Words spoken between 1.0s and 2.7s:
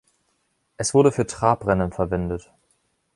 für Trabrennen verwendet.